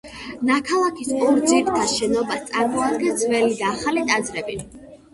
[0.49, 4.63] ნაქალაქარის ორ ძირითად შენობას წარმოადგენს ძველი და ახალი ტაძრები.